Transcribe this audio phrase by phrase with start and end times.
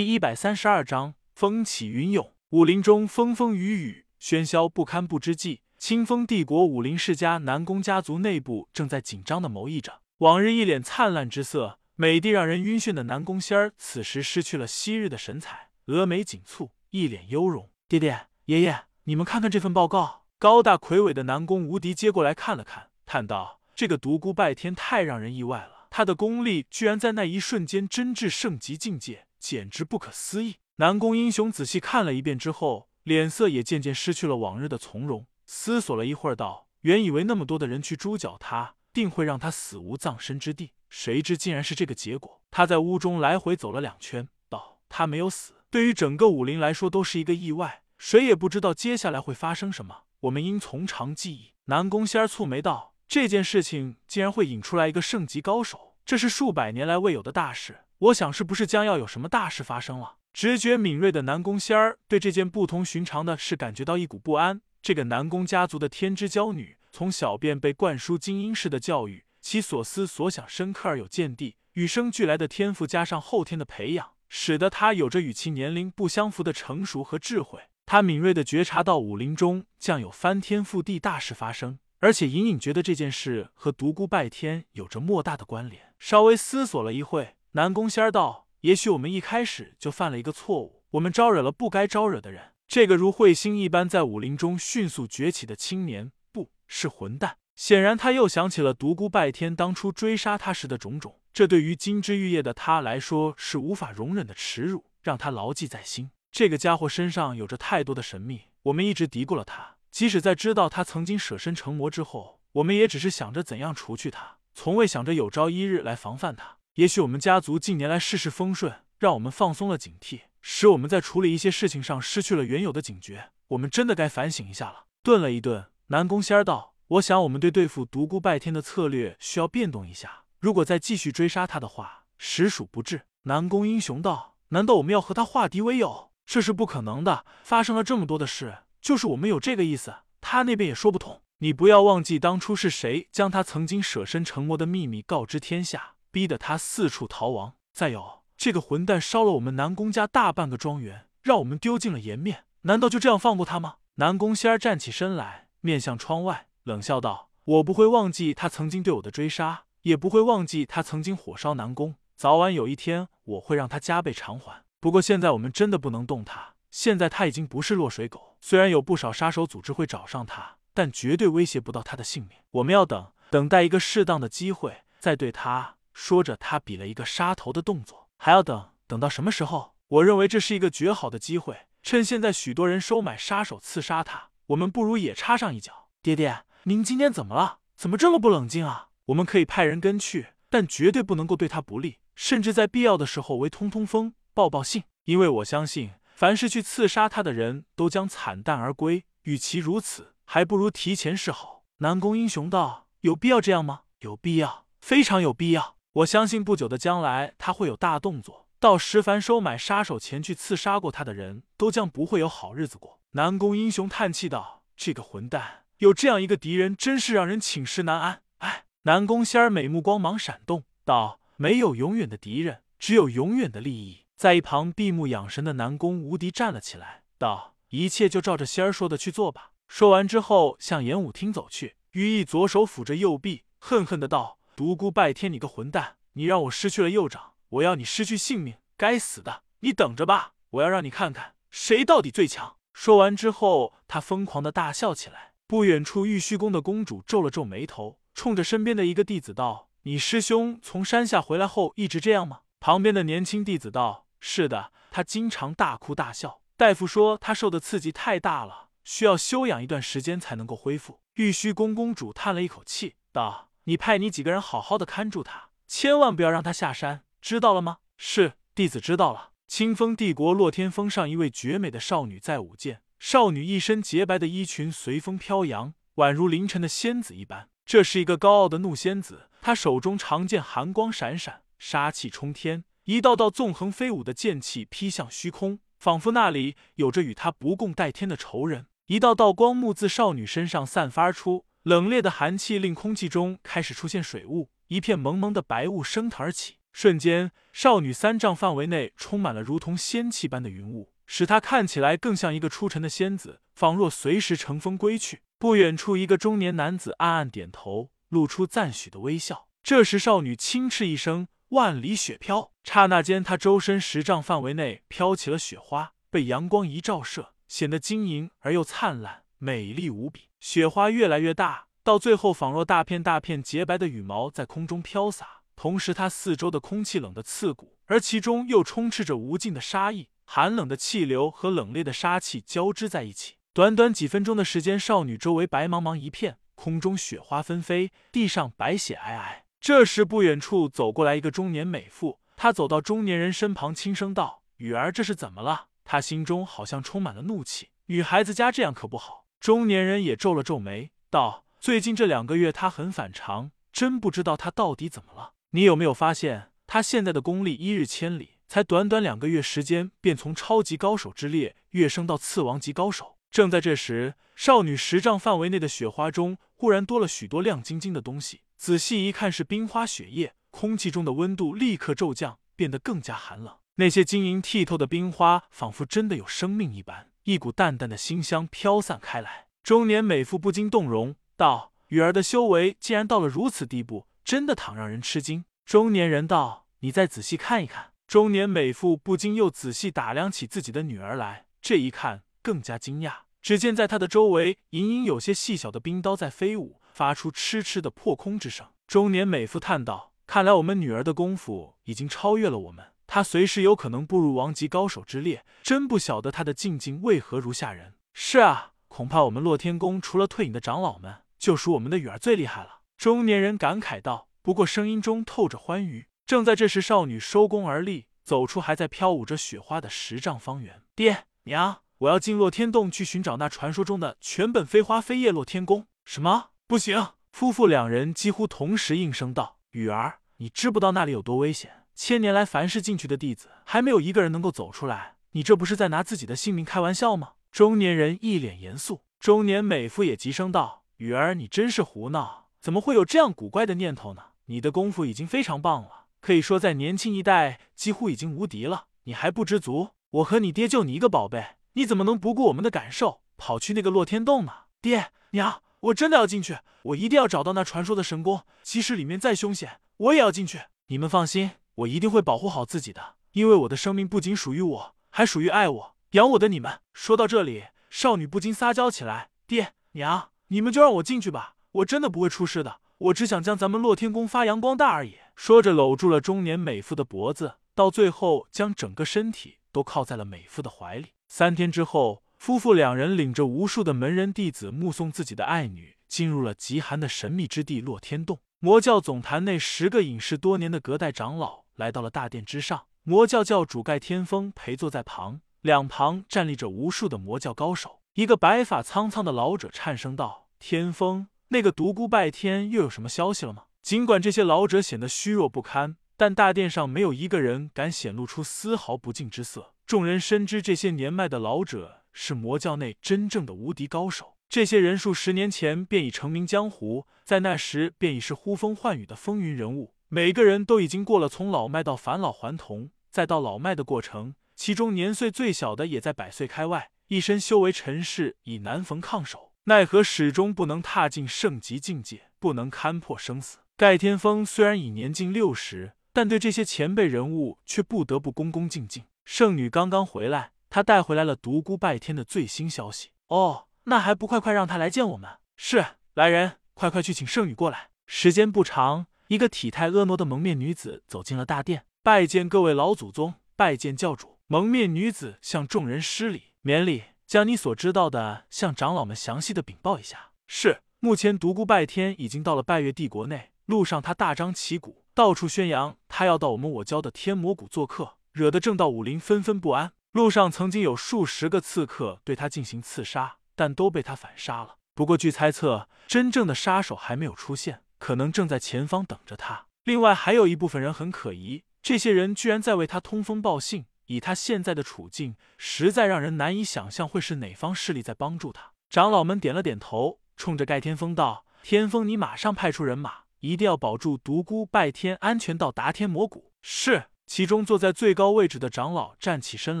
[0.00, 2.32] 第一百三十二章风起云涌。
[2.52, 5.60] 武林中风风雨雨，喧嚣不堪不知际。
[5.76, 10.00] 清风帝国武林世家南宫家族内部正在紧张的谋议着。
[10.20, 17.68] 往日一脸灿烂之色、美的让人晕眩的南宫仙儿，此时失去了昔日的神采，峨眉紧蹙，一脸忧容。
[17.86, 20.24] 爹爹、爷爷，你们看看这份报告。
[20.38, 30.56] 高大魁伟的南宫无敌接过来看了看，叹道：“这个独孤拜天太让人意外了，他的功力居然在那一瞬间真至圣级境界。”简直不可思议！
[30.76, 50.02] 南宫英雄仔细看了一遍之后，脸色也渐渐失去了往日的从容，思索了一会儿，道：“原以为那么多的人去猪脚他，定会让他死无葬身之地，谁知竟然是这个结果。”他在屋中来回走了两圈，道：“他没有死，对于整个武林来说都是一个意外，谁也不知道接下来会发生什么。
[50.20, 60.16] 我们应从长计议。”南宫仙儿蹙眉道：“这件事情竟然会引出来一个圣级高手，这是数百年来未有的大事。”我想是不是将要有什么大事发生了？
[60.32, 64.62] 直觉敏锐的南宫仙儿对这件不同寻常的事感觉到一股不安。
[64.80, 77.60] 这个南宫家族的天之娇女，从小便被灌输精英式的教育，其所思所想深刻而有见地，与生俱来的天赋加上后天的培养，使得她有着与其年龄不相符的成熟和智慧。
[77.84, 85.92] 她敏锐的觉察到武林中将有翻天覆地大事发生，而且隐隐觉得这件事和独孤拜天有着莫大的关联。
[85.98, 87.34] 稍微思索了一会。
[87.52, 92.52] 南宫仙儿道：“也许我们一开始就犯了一个错误，我们招惹了不该招惹的人。
[92.68, 97.38] 这个如彗星一般在武林中迅速崛起的青年，不是混蛋。
[97.56, 106.12] 显然，他又想起了独孤拜天当初追杀他时的种种，这对于金枝玉叶的他来说是无法容忍的耻辱，让他牢记在心。
[106.30, 109.74] 这个家伙身上有着太多的神秘，我们一直嘀咕了他。
[109.90, 123.30] 即使在知道他曾经舍身成魔之后，我们也只是想着怎样除去他，从未想着有朝一日来防范他。”也许我们家族近年来事事风顺，让我们放松了警惕，使我们在处理一些事情上失去了原有的警觉。
[123.48, 124.86] 我们真的该反省一下了。
[125.02, 130.24] 顿了一顿，南宫仙儿道：“我想我们对对付独孤拜天的策略需要变动一下。
[130.38, 136.12] 如果再继续追杀他的话，实属不智。”南宫英雄道：“难道我们要和他化敌为友？
[136.24, 137.26] 这是不可能的。
[137.42, 141.20] 发生了这么多的事，就是我们有这个意思，他那边也说不通。
[141.38, 147.54] 你不要忘记当初是谁将他曾经舍身成魔的秘密告知天下。”逼得他四处逃亡。
[147.72, 152.44] 再有，这个混蛋烧了我们南宫家大半个庄园，让我们丢尽了颜面。
[152.62, 153.76] 难道就这样放过他吗？
[153.96, 161.94] 南宫仙儿站起身来，面向窗外，冷笑道：“我不会忘记他曾经对我的追杀，也不会忘记他曾经火烧南宫。
[162.16, 164.64] 早晚有一天，我会让他加倍偿还。
[164.78, 166.54] 不过现在我们真的不能动他。
[166.70, 172.38] 现在他已经不是落水狗，虽然有不少杀手组织会找上他，但绝对威胁不到他的性命。
[172.52, 178.08] 我们要等，等待一个适当的机会，再对他。”说着，他比了一个杀头的动作。
[178.16, 179.74] 还要等，等到什么时候？
[179.88, 181.66] 我认为这是一个绝好的机会。
[181.82, 185.88] 趁现在许多人收买杀手刺杀他，我们不如也插上一脚。
[186.02, 187.60] 爹爹，您今天怎么了？
[187.76, 188.88] 怎么这么不冷静啊？
[189.06, 194.84] 我们可以派人跟去，但绝对不能够对他不利，甚至在必要的时候为通通风、报报信。
[195.04, 199.06] 因为我相信，凡是去刺杀他的人都将惨淡而归。
[199.22, 201.64] 与其如此，还不如提前示好。
[201.78, 203.80] 南宫英雄道：“有必要这样吗？
[204.00, 213.00] 有必要，非常有必要。”我相信不久的将来他会有大动作，到时凡收买杀手前去刺杀过他的人都将不会有好日子过。
[213.12, 234.38] 南宫英雄叹气道：“这个混蛋有这样一个敌人，真是让人寝食难安。”哎，南宫仙儿美目光芒闪动道：“没有永远的敌人，只有永远的利益。”在一旁闭目养神的南宫无敌站了起来，道：“一切就照着仙儿说的去做吧。”说完之后，向演武厅走去，羽翼左手抚着右臂，恨恨的道。
[234.60, 235.96] 独孤拜天，你个混蛋！
[236.12, 238.58] 你让我失去了右掌，我要你失去性命！
[238.76, 240.34] 该死的，你等着吧！
[240.50, 242.58] 我要让你看看谁到底最强！
[242.74, 245.32] 说完之后，他疯狂的大笑起来。
[245.46, 256.42] 不远处，玉虚宫的公主皱了皱眉头，冲着身边的一个弟子道：“你师兄从山下回来后一直这样吗？”旁边的年轻弟子道：“是的，他经常大哭大笑。
[256.58, 263.46] 大夫说他受的刺激太大了，需要休养一段时间才能够恢复。”玉虚宫公主叹了一口气道。
[263.64, 267.78] 你派你几个人好好的看住他，千万不要让他下山，知道了吗？
[267.96, 269.30] 是，弟子知道了。
[269.46, 272.82] 清风帝国洛天峰上，一位绝美的少女在舞剑。
[272.98, 277.48] 少女一身洁白的衣裙随风飘扬，宛如凌晨的仙子一般。
[277.64, 288.66] 这是一个高傲的怒仙子，她手中长剑寒光闪闪，杀气冲天，一道道纵横飞舞的剑气劈向虚空，仿佛那里有着与她不共戴天的仇人。
[288.86, 291.44] 一道道光幕自少女身上散发出。
[291.64, 296.56] 冷冽的寒气令空气中开始出现水雾，一片蒙蒙的白雾升腾而起。
[296.72, 305.20] 瞬间，少女三丈范围内充满了如同仙气般的云雾，使她看起来更像一个出尘的仙子，仿若随时乘风归去。
[305.38, 309.48] 不远处，一个中年男子暗暗点头，露出赞许的微笑。
[309.62, 320.28] 这时，少女轻斥一声：“万里雪飘。”刹那间，她周身十丈范围内飘起了雪花，被阳光一照射，显得晶莹而又灿烂，美丽无比。
[320.38, 325.40] 雪花越来越大，到最后仿若大片大片洁白的羽毛在空中飘洒。
[325.56, 330.08] 同时，它四周的空气冷得刺骨，而其中又充斥着无尽的杀意。
[330.24, 333.34] 寒冷的气流和冷冽的杀气交织在一起。
[333.52, 339.42] 短短几分钟的时间，少女周围白茫茫一片，空中雪花纷飞，地上白雪皑皑。
[339.60, 347.70] 这时，不远处走过来一个中年美妇，她走到中年人身旁，轻声道：“雨儿，这是怎么了？”她心中好像充满了怒气。
[347.86, 349.19] 女孩子家这样可不好。
[349.40, 363.16] 中年人也皱了皱眉，道：“最近这两个月，她很反常，真不知道她到底怎么了。”你有没有发现，他现在的功力一日千里，才短短两个月时间，便从超级高手之列跃升到次王级高手。
[363.30, 373.56] 正在这时，少女十丈范围内的雪花中忽然多了许多亮晶晶的东西，仔细一看是冰花雪叶，空气中的温度立刻骤降，变得更加寒冷。
[373.76, 379.46] 那些晶莹剔透的冰花仿佛真的有生命一般，一股淡淡的馨香飘散开来。
[379.62, 385.44] 中年美妇不禁动容，道：“雨儿的修为竟然到了如此地步。”真的倘让人吃惊。
[385.64, 393.12] 中年人道：“你再仔细看一看。”中年美妇不禁又仔细打量起自己的女儿来，这一看更加惊讶。
[393.40, 398.66] 只见在她的周围，隐隐有些细小的冰刀在飞舞，发出嗤嗤的破空之声。
[398.86, 405.44] 中年美妇叹道：“看来我们女儿的功夫已经超越了我们，他随时有可能步入王级高手之列。
[405.64, 412.82] 真不晓得他的境界为何如下人。”是啊，恐怕我们洛天宫除了退隐的长老们，就属我们的雨儿最厉害了。
[412.96, 416.06] 中年人感慨道，不过声音中透着欢愉。
[416.24, 420.82] 正在这时，少女收功而立，走出还在飘舞着雪花的十丈方圆。
[420.94, 425.88] 爹娘，我要进洛天洞去寻找那传说中的全本飞花飞叶洛天宫。
[426.04, 426.50] 什么？
[426.68, 427.14] 不行！
[427.32, 431.79] 夫妇两人几乎同时应声道：“雨儿，你知不道那里有多危险？
[432.02, 435.16] 千年来，凡是进去的弟子，还没有一个人能够走出来。
[435.32, 444.22] 你这不是在拿自己的性命开玩笑吗？”中年人一脸严肃，中年美妇也急声道：“雨儿，你真是胡闹！”怎么会有这样古怪的念头呢？
[444.46, 448.86] 你的功夫已经非常棒了，可以说在年轻一代几乎已经无敌了。
[449.04, 449.90] 你还不知足？
[450.12, 454.52] 我和你爹就你一个宝贝，你怎么能不顾我们的感受，跑去那个洛天洞呢？
[454.80, 460.62] 爹娘，我真的要进去，我一定要找到那传说的神功，即使里面再凶险，我也要进去。
[460.86, 466.80] 你们放心，我一定会保护好自己的，因为我的生命不仅属于我，还属于爱我、养我的你们。
[466.92, 475.14] 说到这里，少女不禁撒娇起来：“爹娘，你们就让我进去吧。”我真的不会出事的，我只想将咱们洛天宫发扬光大而已。
[475.36, 481.10] 说着，搂住了中年美妇的脖子，到最后将整个身体都靠在了美妇的怀里。
[481.28, 488.40] 三天之后，夫妇两人领着无数的门人弟子，目送自己的爱女进入了极寒的神秘之地洛天洞。
[488.58, 498.00] 魔教总坛内，十个隐世多年的隔代长老来到了大殿之上，魔教教主盖天风陪坐在旁，两旁站立着无数的魔教高手。
[498.12, 503.64] 一个白发苍苍的老者颤声道：“天风。”那个独孤拜天又有什么消息了吗？
[503.82, 509.72] 尽管这些老者显得虚弱不堪，但大殿上没有一个人敢显露出丝毫不敬之色。
[509.86, 514.36] 众人深知这些年迈的老者是魔教内真正的无敌高手。
[514.50, 519.94] 这些人数十年前便已成名江湖，在那时便已是呼风唤雨的风云人物。
[520.12, 529.52] 每个人都已经过了从老迈到返老还童，再到老迈的过程，其中年岁最小的也在百岁开外，一身修为尘世已难逢抗手。
[529.66, 533.58] 奈何始终不能踏进圣级境界，不能勘破生死。
[533.76, 539.04] 盖天风虽然已年近六十，但对这些前辈人物却不得不恭恭敬敬。
[539.24, 543.10] 圣女刚刚回来，她带回来了独孤拜天的最新消息。
[543.28, 545.30] 哦，那还不快快让他来见我们？
[545.56, 547.90] 是，来人，快快去请圣女过来。
[548.06, 554.40] 时间不长，一个体态婀娜的蒙面女子走进了大殿，拜见各位老祖宗，拜见教主。
[554.48, 557.04] 蒙面女子向众人施礼，免礼。
[557.28, 560.32] 将你所知道的向长老们详细的禀报一下。
[560.48, 569.92] 是，目前独孤拜天已经到了拜月帝国内，路上他大张旗鼓，到处宣扬他要到我们我教的天魔谷做客，惹得正道武林纷纷不安。
[570.10, 574.78] 路上曾经有数十个刺客对他进行刺杀，但都被他反杀了。
[574.96, 579.66] 不过据猜测，真正的杀手还没有出现，可能正在前方等着他。
[579.84, 583.86] 另外还有一部分人很可疑，这些人居然在为他通风报信。
[584.06, 588.72] 以他现在的处境，实在让人难以想象会是哪方势力在帮助他。
[588.88, 596.50] 长老们点了点头，冲着盖天风道：“天风，你马上派出人马一定要保住独孤拜天安全到达天魔谷。
[596.60, 597.04] 是。
[597.24, 599.80] 其中坐在最高位置的长老站起身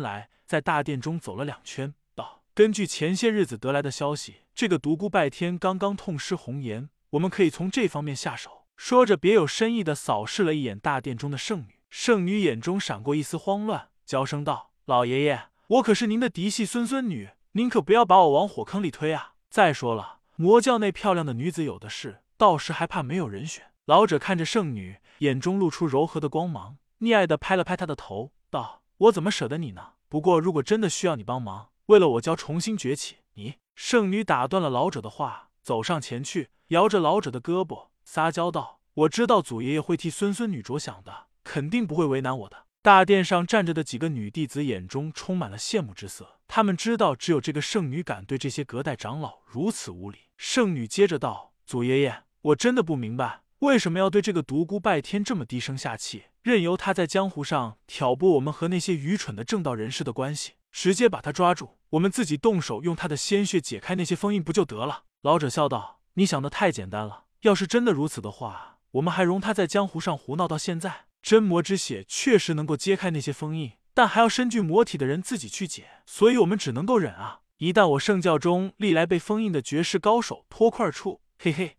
[0.00, 11.80] 来，在大殿中走了两圈，道：“根据前些日子得来的消息，这个独孤拜天刚刚痛失红颜，我们可以从这方面下手。”说着，别有深意的扫视了一眼大殿中的圣女。
[11.90, 19.34] 圣女眼中闪过一丝慌乱，娇声道：“老爷爷，我可是您的嫡系孙孙女，您可不要把我往火坑里推啊！
[19.50, 26.78] 再说了，魔教内漂亮的女子有的是，到时还怕没有人选。”老者看着圣女，眼中露出柔和的光芒。
[27.00, 29.94] 溺爱的拍了拍她的头，道：“我怎么舍得你呢？
[30.08, 50.18] 不过如果真的需要你帮忙，为了我教重新崛起，你……”圣女打断了老者的话，走上前去，摇着老者的胳膊，撒娇道：“我知道祖爷爷会替孙孙女着想的，肯定不会为难我的。”大殿上站着的几个女弟子眼中充满了羡慕之色，他们知道只有这个圣女敢对这些隔代长老如此无礼。
[50.38, 60.52] 圣女接着道：“祖爷爷，我真的不明白。”为什么要对这个独孤拜天这么低声下气，任由他在江湖上挑拨我们和那些愚蠢的正道人士的关系？
[60.72, 65.02] 直接把他抓住，我们自己动手，用他的鲜血解开那些封印，不就得了？
[65.22, 67.24] 老者笑道：“你想的太简单了。
[67.42, 71.04] 要是真的如此的话，我们还容他在江湖上胡闹到现在？
[71.22, 77.40] 真魔之血确实能够揭开那些封印，但还要身具魔体的人自己去解，所以我们只能够忍啊。
[77.58, 81.76] 一旦我圣教中历来被封印的绝世高手脱块处，嘿嘿。”